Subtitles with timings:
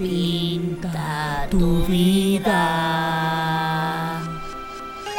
[0.00, 2.56] Pinta tu vida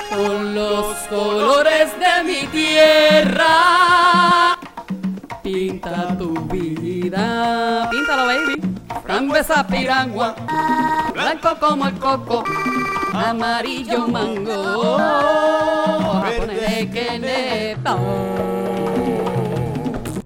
[0.09, 4.57] con los colores de mi tierra.
[5.43, 7.87] Pinta tu vida.
[7.91, 8.59] Píntalo, baby.
[9.03, 10.33] Frambuesa piragua,
[11.13, 12.43] blanco como el coco,
[13.13, 14.97] amarillo mango,
[16.23, 17.19] japonés que.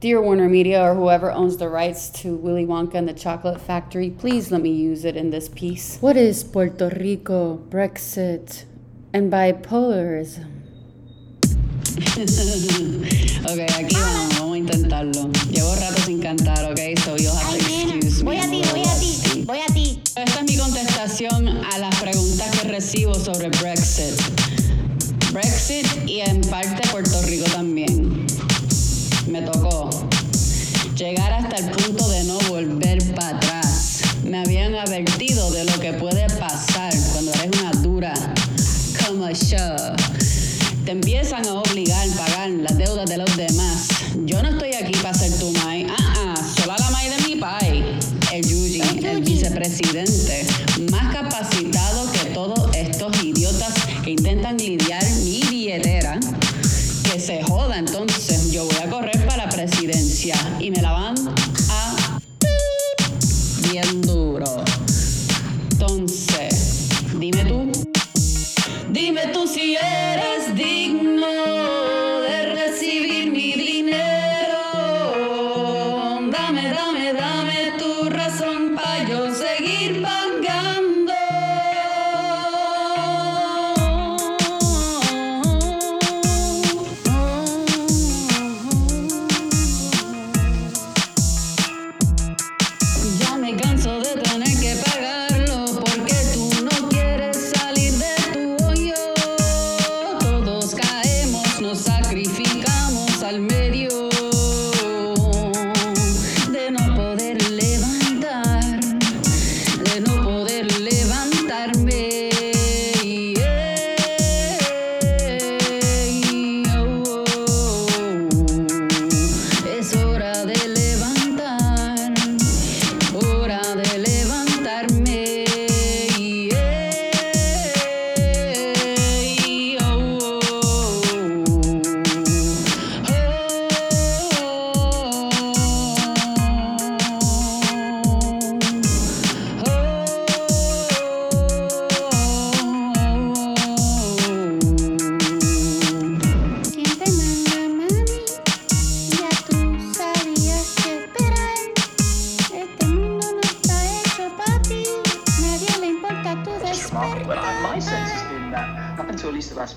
[0.02, 4.10] Dear Warner Media or whoever owns the rights to Willy Wonka and the Chocolate Factory,
[4.10, 5.98] please let me use it in this piece.
[6.02, 8.66] What is Puerto Rico, Brexit,
[9.14, 10.52] and bipolarism?
[13.46, 15.32] ok, aquí vamos, vamos a intentarlo.
[15.50, 18.26] Llevo rato sin cantar, ok, so you'll have to excuse me.
[18.26, 20.02] Voy a ti, voy a ti, voy a ti.
[20.18, 24.20] Esta es mi contestación a las preguntas que recibo sobre Brexit.
[25.32, 26.75] Brexit y en parte
[31.46, 34.02] hasta el punto de no volver para atrás.
[34.24, 38.14] Me habían advertido de lo que puede pasar cuando eres una dura
[39.06, 39.76] como yo.
[40.86, 43.88] Te empiezan a obligar a pagar las deudas de los demás.
[44.26, 45.86] Yo no estoy aquí para ser tu mai.
[45.88, 47.84] Ah, ah, solo la mai de mi pai.
[48.32, 50.48] El Yuji, el vicepresidente,
[50.92, 56.20] más capacitado que todos estos idiotas que intentan lidiar mi billetera.
[57.04, 61.35] Que se joda, entonces yo voy a correr para la presidencia y me la van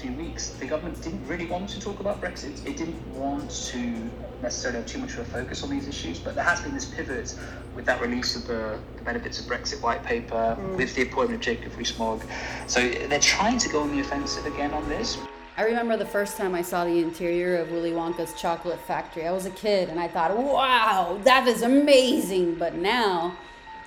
[0.08, 2.66] few weeks, the government didn't really want to talk about Brexit.
[2.66, 4.10] It didn't want to
[4.42, 6.18] necessarily have too much of a focus on these issues.
[6.18, 7.34] But there has been this pivot
[7.74, 10.76] with that release of the, the benefits of Brexit white paper, mm.
[10.76, 12.22] with the appointment of Jacob Rees-Mogg.
[12.66, 15.18] So they're trying to go on the offensive again on this.
[15.56, 19.26] I remember the first time I saw the interior of Willy Wonka's chocolate factory.
[19.26, 22.54] I was a kid and I thought, wow, that is amazing.
[22.54, 23.36] But now,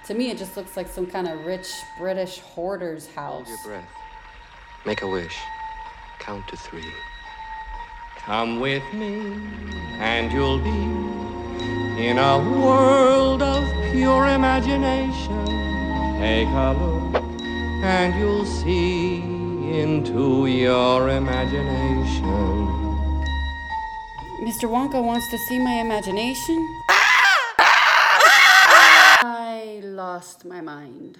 [0.05, 1.67] to me, it just looks like some kind of rich
[1.97, 3.47] British hoarder's house.
[3.47, 3.89] Hold your breath.
[4.85, 5.37] Make a wish.
[6.21, 6.93] Count to three.
[8.17, 9.33] Come with me,
[9.97, 10.81] and you'll be
[12.07, 15.45] in a world of pure imagination.
[16.19, 17.23] Take a look,
[17.83, 19.17] and you'll see
[19.81, 22.23] into your imagination.
[24.41, 24.69] Mr.
[24.69, 26.57] Wonka wants to see my imagination?
[29.23, 31.17] I lost my mind.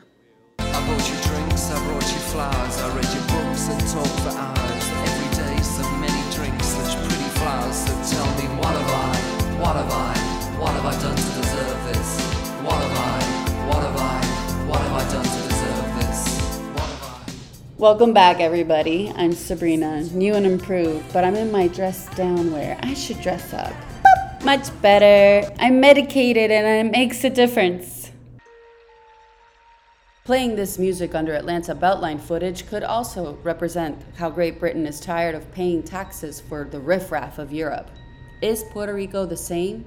[0.82, 4.34] I brought you drinks, I brought you flowers, I read your books and talked for
[4.34, 4.86] hours.
[5.06, 7.76] Every day so many drinks, such pretty flowers.
[7.86, 10.18] So tell me, what have I, what have I,
[10.58, 12.22] what have I done to deserve this?
[12.66, 13.22] What have I,
[13.68, 14.26] what have I,
[14.66, 16.60] what have I done to deserve this?
[17.78, 19.14] Welcome back, everybody.
[19.16, 22.80] I'm Sabrina, new and improved, but I'm in my dress down wear.
[22.82, 23.74] I should dress up.
[24.44, 25.48] Much better.
[25.60, 28.01] I'm medicated and it makes a difference.
[30.24, 35.34] Playing this music under Atlanta Beltline footage could also represent how Great Britain is tired
[35.34, 37.90] of paying taxes for the riffraff of Europe.
[38.40, 39.84] Is Puerto Rico the same?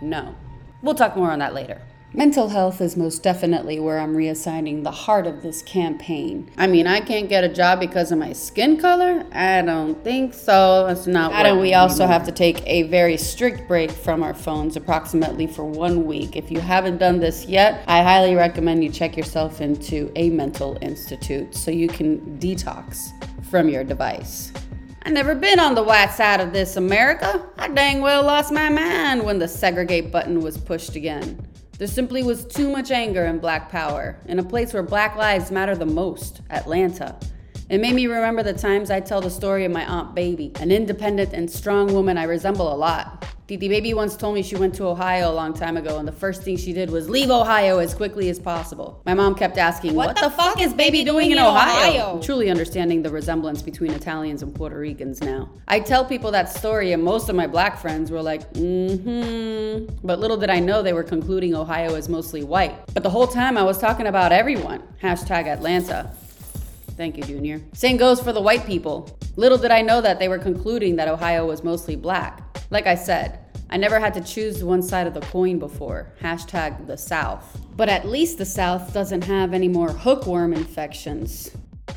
[0.00, 0.34] No.
[0.80, 1.82] We'll talk more on that later.
[2.16, 6.48] Mental health is most definitely where I'm reassigning the heart of this campaign.
[6.56, 9.26] I mean, I can't get a job because of my skin color?
[9.32, 10.86] I don't think so.
[10.86, 11.32] It's not.
[11.32, 15.64] And we also have to take a very strict break from our phones approximately for
[15.64, 16.36] one week.
[16.36, 20.78] If you haven't done this yet, I highly recommend you check yourself into a mental
[20.82, 23.10] institute so you can detox
[23.50, 24.52] from your device.
[25.02, 27.44] I never been on the white side of this America.
[27.58, 31.44] I dang well lost my mind when the segregate button was pushed again.
[31.84, 35.50] There simply was too much anger and black power in a place where black lives
[35.50, 37.14] matter the most, Atlanta.
[37.68, 40.70] It made me remember the times I tell the story of my Aunt Baby, an
[40.70, 43.26] independent and strong woman I resemble a lot.
[43.46, 46.12] Titi Baby once told me she went to Ohio a long time ago, and the
[46.12, 49.02] first thing she did was leave Ohio as quickly as possible.
[49.04, 52.22] My mom kept asking, What, the, fuck is Baby doing in Ohio?
[52.22, 55.50] Truly understanding the resemblance between Italians and Puerto Ricans now.
[55.68, 59.94] I tell people that story, and most of my black friends were like, mm hmm.
[60.02, 62.74] But little did I know they were concluding Ohio as mostly white.
[62.94, 64.82] But the whole time I was talking about everyone.
[65.02, 66.10] Hashtag Atlanta.
[66.96, 67.60] Thank you, Junior.
[67.72, 69.18] Same goes for the white people.
[69.36, 72.40] Little did I know that they were concluding that Ohio was mostly black.
[72.70, 76.12] Like I said, I never had to choose one side of the coin before.
[76.20, 77.60] Hashtag the South.
[77.76, 81.50] But at least the South doesn't have any more hookworm infections.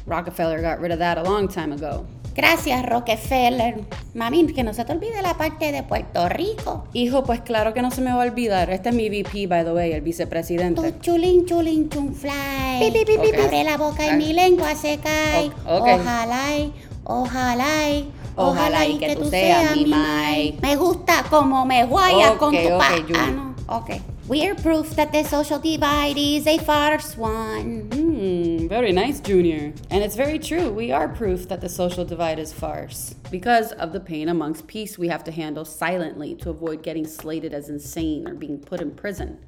[0.08, 2.08] Rockefeller got rid of that a long time ago.
[2.38, 3.81] Gracias, Rockefeller.
[4.13, 6.84] Mami, que no se te olvide la parte de Puerto Rico.
[6.94, 8.69] Hijo, pues claro que no se me va a olvidar.
[8.69, 11.00] Este es mi VP, by the way, el Tu vicepresidente.
[11.00, 12.31] chulín, chulín, chun fly.
[12.80, 13.42] Pi, pi, pi, pi.
[13.42, 15.50] Abre la boca y mi lengua se cae.
[15.68, 15.88] O- ok.
[16.00, 16.74] Ojalá, y-
[17.06, 20.60] ojalá, y- Ojalá y que tú seas mi mai.
[20.62, 22.89] Me gusta como me guayas con Ok, tu ok, pa.
[23.16, 23.78] Ah, no.
[23.80, 24.00] Okay.
[24.27, 27.89] We're proof that the social divide is a farce one.
[27.94, 29.71] Hmm, very nice, Junior.
[29.89, 30.69] And it's very true.
[30.69, 33.15] We are proof that the social divide is farce.
[33.31, 37.53] Because of the pain amongst peace we have to handle silently to avoid getting slated
[37.53, 39.39] as insane or being put in prison.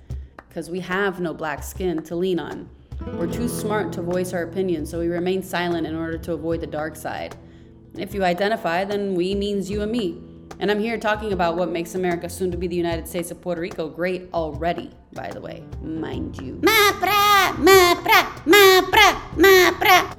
[0.47, 2.69] Because we have no black skin to lean on.
[3.17, 6.61] We're too smart to voice our opinions, so we remain silent in order to avoid
[6.61, 7.35] the dark side.
[7.97, 10.28] If you identify, then we means you and me.
[10.59, 13.41] And I'm here talking about what makes America, soon to be the United States of
[13.41, 16.59] Puerto Rico, great already, by the way, mind you.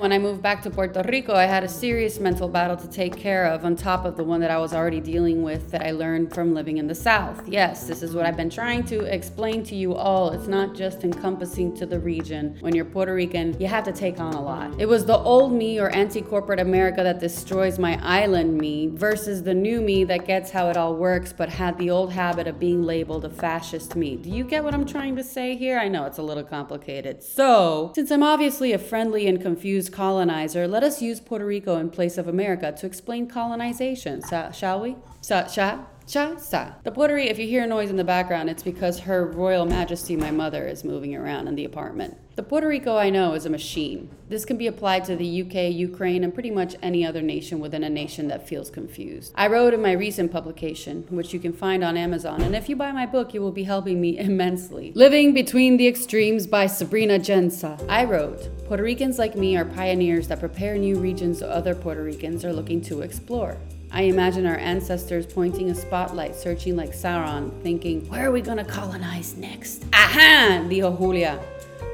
[0.00, 3.16] When I moved back to Puerto Rico, I had a serious mental battle to take
[3.16, 5.90] care of on top of the one that I was already dealing with that I
[5.90, 7.46] learned from living in the South.
[7.46, 10.30] Yes, this is what I've been trying to explain to you all.
[10.30, 12.56] It's not just encompassing to the region.
[12.60, 14.80] When you're Puerto Rican, you have to take on a lot.
[14.80, 19.42] It was the old me or anti corporate America that destroys my island me versus
[19.42, 22.58] the new me that gets how it all works but had the old habit of
[22.58, 24.16] being labeled a fascist me.
[24.16, 25.78] Do you get what I'm trying to say here?
[25.78, 27.19] I know it's a little complicated.
[27.20, 31.90] So, since I'm obviously a friendly and confused colonizer, let us use Puerto Rico in
[31.90, 34.22] place of America to explain colonization,
[34.52, 34.96] shall we?
[35.20, 36.72] Sa, sha, sha, sa.
[36.82, 40.16] The Puerto Rico, if you hear noise in the background, it's because Her Royal Majesty,
[40.16, 42.16] my mother, is moving around in the apartment.
[42.34, 44.10] The Puerto Rico I know is a machine.
[44.28, 47.84] This can be applied to the UK, Ukraine, and pretty much any other nation within
[47.84, 49.32] a nation that feels confused.
[49.36, 52.76] I wrote in my recent publication, which you can find on Amazon, and if you
[52.76, 54.92] buy my book, you will be helping me immensely.
[54.96, 57.84] Living Between the Extremes by Sabrina Gensa.
[57.88, 62.44] I wrote, Puerto Ricans like me are pioneers that prepare new regions other Puerto Ricans
[62.44, 63.58] are looking to explore.
[63.92, 68.64] I imagine our ancestors pointing a spotlight, searching like Sauron, thinking, where are we gonna
[68.64, 69.84] colonize next?
[69.92, 70.64] Aha!
[70.68, 71.40] Dijo Julia.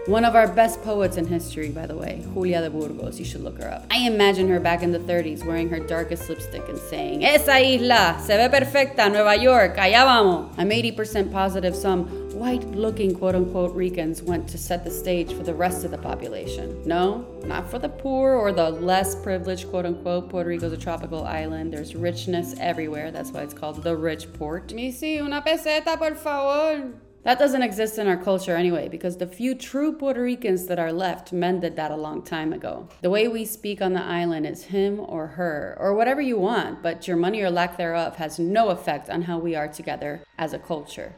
[0.07, 3.19] One of our best poets in history, by the way, Julia de Burgos.
[3.19, 3.87] You should look her up.
[3.91, 8.21] I imagine her back in the 30s wearing her darkest lipstick and saying, Esa isla
[8.23, 10.55] se ve perfecta, Nueva York, allá vamos.
[10.59, 15.43] I'm 80% positive some white looking quote unquote Ricans went to set the stage for
[15.43, 16.83] the rest of the population.
[16.87, 20.29] No, not for the poor or the less privileged quote unquote.
[20.29, 21.73] Puerto Rico's a tropical island.
[21.73, 23.11] There's richness everywhere.
[23.11, 24.75] That's why it's called the rich port.
[24.75, 26.93] Missy, una peseta, por favor.
[27.23, 30.93] That doesn't exist in our culture anyway, because the few true Puerto Ricans that are
[30.93, 32.89] left mended that a long time ago.
[33.03, 36.85] The way we speak on the island is him or her, or whatever you want,
[36.85, 40.53] but your money or lack thereof has no effect on how we are together as
[40.53, 41.17] a culture.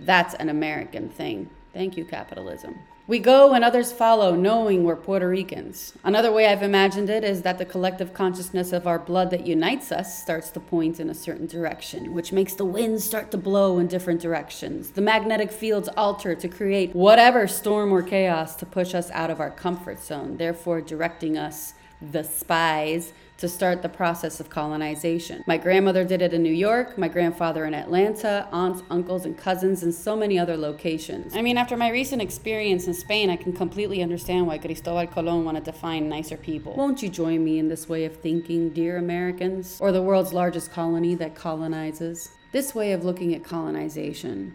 [0.00, 1.50] That's an American thing.
[1.72, 2.76] Thank you, capitalism.
[3.08, 5.94] We go and others follow, knowing we're Puerto Ricans.
[6.04, 9.90] Another way I've imagined it is that the collective consciousness of our blood that unites
[9.90, 13.78] us starts to point in a certain direction, which makes the winds start to blow
[13.78, 14.90] in different directions.
[14.90, 19.40] The magnetic fields alter to create whatever storm or chaos to push us out of
[19.40, 25.44] our comfort zone, therefore directing us, the spies, to start the process of colonization.
[25.46, 29.84] My grandmother did it in New York, my grandfather in Atlanta, aunts, uncles, and cousins
[29.84, 31.36] in so many other locations.
[31.36, 35.44] I mean, after my recent experience in Spain, I can completely understand why Cristobal Colon
[35.44, 36.74] wanted to find nicer people.
[36.74, 39.78] Won't you join me in this way of thinking, dear Americans?
[39.80, 42.32] Or the world's largest colony that colonizes?
[42.50, 44.54] This way of looking at colonization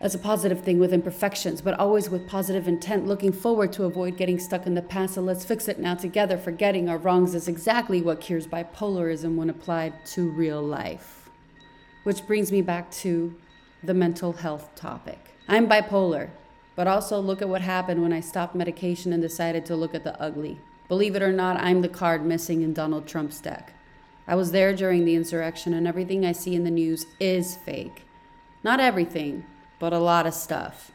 [0.00, 4.16] as a positive thing with imperfections, but always with positive intent, looking forward to avoid
[4.16, 5.14] getting stuck in the past.
[5.14, 6.36] So let's fix it now together.
[6.36, 11.30] Forgetting our wrongs is exactly what cures bipolarism when applied to real life.
[12.02, 13.34] Which brings me back to
[13.82, 15.18] the mental health topic.
[15.48, 16.30] I'm bipolar,
[16.76, 20.04] but also look at what happened when I stopped medication and decided to look at
[20.04, 20.58] the ugly.
[20.88, 23.72] Believe it or not, I'm the card missing in Donald Trump's deck.
[24.26, 28.02] I was there during the insurrection, and everything I see in the news is fake.
[28.62, 29.44] Not everything,
[29.78, 30.90] but a lot of stuff.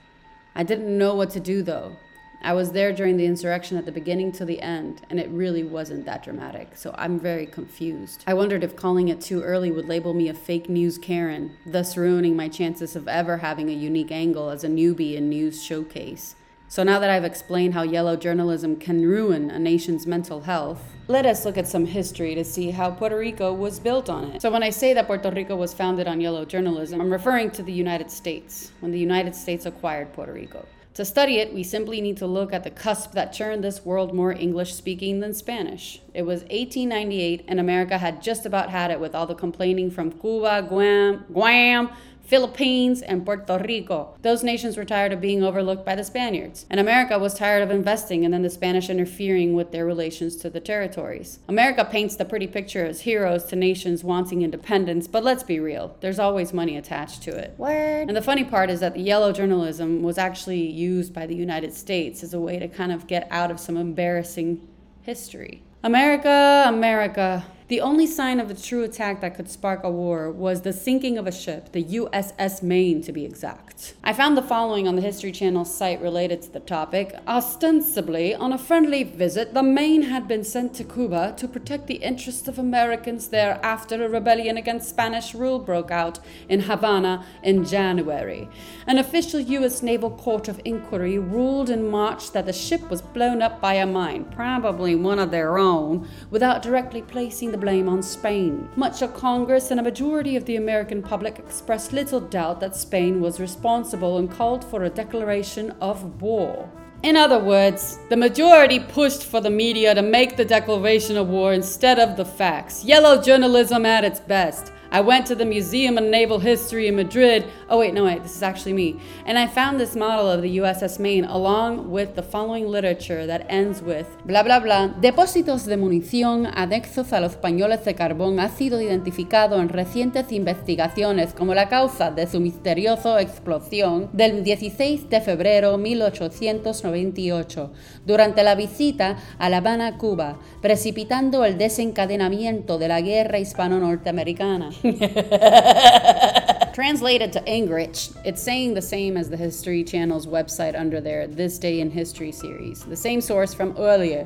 [0.55, 1.98] I didn't know what to do though.
[2.41, 5.63] I was there during the insurrection at the beginning to the end, and it really
[5.63, 8.24] wasn't that dramatic, so I'm very confused.
[8.25, 11.98] I wondered if calling it too early would label me a fake news Karen, thus
[11.98, 16.36] ruining my chances of ever having a unique angle as a newbie in News Showcase.
[16.71, 21.25] So now that I've explained how yellow journalism can ruin a nation's mental health, let
[21.25, 24.43] us look at some history to see how Puerto Rico was built on it.
[24.43, 27.63] So when I say that Puerto Rico was founded on yellow journalism, I'm referring to
[27.63, 30.63] the United States, when the United States acquired Puerto Rico.
[30.93, 34.13] To study it, we simply need to look at the cusp that churned this world
[34.13, 36.01] more English speaking than Spanish.
[36.13, 40.11] It was 1898, and America had just about had it with all the complaining from
[40.11, 41.89] Cuba, Guam, Guam,
[42.29, 44.15] Philippines, and Puerto Rico.
[44.21, 47.71] Those nations were tired of being overlooked by the Spaniards, and America was tired of
[47.71, 51.39] investing and then the Spanish interfering with their relations to the territories.
[51.48, 55.98] America paints the pretty picture as heroes to nations wanting independence, but let's be real,
[56.01, 57.55] there's always money attached to it.
[57.57, 58.07] Word.
[58.07, 61.74] And the funny part is that the yellow journalism was actually used by the United
[61.74, 64.67] States as a way to kind of get out of some embarrassing
[65.01, 65.63] history.
[65.83, 67.43] America, America.
[67.69, 71.19] The only sign of a true attack that could spark a war was the sinking
[71.19, 73.93] of a ship, the USS Maine to be exact.
[74.03, 77.13] I found the following on the History Channel site related to the topic.
[77.27, 81.97] Ostensibly, on a friendly visit, the Maine had been sent to Cuba to protect the
[81.97, 87.63] interests of Americans there after a rebellion against Spanish rule broke out in Havana in
[87.63, 88.49] January.
[88.88, 89.83] An official U.S.
[89.83, 93.85] Naval Court of Inquiry ruled in March that the ship was blown up by a
[93.85, 98.70] mine, probably one of their own, without directly placing the blame on Spain.
[98.75, 103.22] Much of Congress and a majority of the American public expressed little doubt that Spain
[103.22, 106.70] was responsible and called for a declaration of war.
[107.01, 111.54] In other words, the majority pushed for the media to make the declaration of war
[111.54, 112.84] instead of the facts.
[112.84, 114.74] Yellow journalism at its best.
[114.91, 117.46] I went to the Museum of Naval History in Madrid.
[117.69, 119.00] Oh, wait, no, wait, this is actually me.
[119.24, 123.46] And I found this model of the USS Maine along with the following literature that
[123.50, 124.96] ends with bla bla bla.
[125.00, 131.34] Depósitos de munición anexos a los pañoles de carbón ha sido identificado en recientes investigaciones
[131.34, 137.72] como la causa de su misteriosa explosión del 16 de febrero 1898
[138.08, 144.72] durante la visita a La Habana, Cuba, precipitando el desencadenamiento de la guerra hispano-norteamericana.
[146.74, 151.59] Translated to English, it's saying the same as the History Channel's website under their This
[151.59, 154.25] Day in History series, the same source from earlier.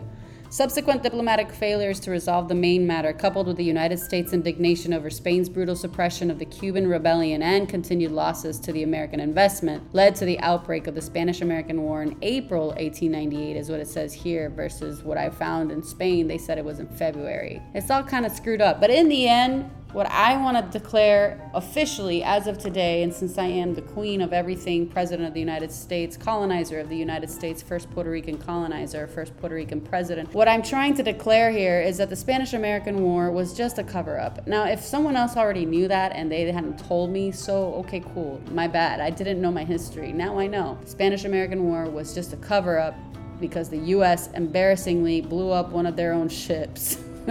[0.54, 5.10] Subsequent diplomatic failures to resolve the Maine matter, coupled with the United States' indignation over
[5.10, 10.14] Spain's brutal suppression of the Cuban rebellion and continued losses to the American investment, led
[10.18, 14.14] to the outbreak of the Spanish American War in April 1898, is what it says
[14.14, 16.28] here, versus what I found in Spain.
[16.28, 17.60] They said it was in February.
[17.74, 18.80] It's all kind of screwed up.
[18.80, 23.38] But in the end, what I want to declare officially as of today, and since
[23.38, 27.30] I am the queen of everything, president of the United States, colonizer of the United
[27.30, 31.80] States, first Puerto Rican colonizer, first Puerto Rican president, what I'm trying to declare here
[31.80, 34.46] is that the Spanish American War was just a cover up.
[34.48, 38.42] Now, if someone else already knew that and they hadn't told me, so okay, cool,
[38.52, 39.00] my bad.
[39.00, 40.12] I didn't know my history.
[40.12, 40.80] Now I know.
[40.86, 42.96] Spanish American War was just a cover up
[43.40, 46.98] because the US embarrassingly blew up one of their own ships.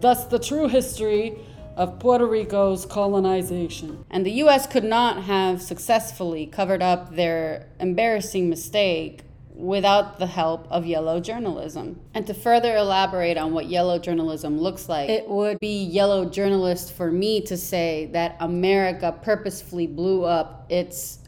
[0.00, 1.38] Thus, the true history
[1.76, 4.04] of Puerto Rico's colonization.
[4.10, 9.22] And the US could not have successfully covered up their embarrassing mistake
[9.54, 12.00] without the help of yellow journalism.
[12.14, 16.92] And to further elaborate on what yellow journalism looks like, it would be yellow journalist
[16.92, 21.18] for me to say that America purposefully blew up its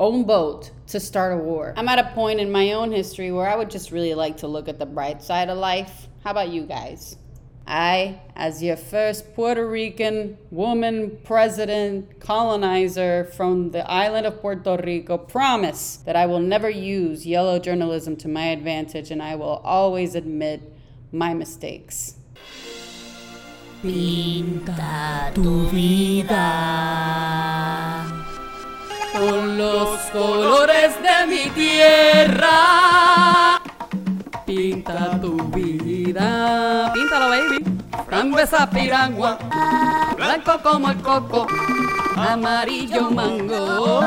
[0.00, 1.74] own boat to start a war.
[1.76, 4.46] I'm at a point in my own history where I would just really like to
[4.46, 6.08] look at the bright side of life.
[6.22, 7.16] How about you guys?
[7.66, 15.16] I, as your first Puerto Rican woman president colonizer from the island of Puerto Rico,
[15.16, 20.14] promise that I will never use yellow journalism to my advantage and I will always
[20.14, 20.60] admit
[21.10, 22.16] my mistakes.
[23.82, 26.44] Pinta tu vida
[29.12, 32.54] con los colores de mi tierra.
[34.46, 36.93] Pinta tu vida.
[37.30, 37.64] Baby.
[38.06, 39.38] From mango esa piragua,
[40.16, 41.46] blanco como el coco,
[42.16, 44.00] amarillo mango,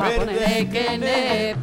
[0.00, 1.56] japonés que.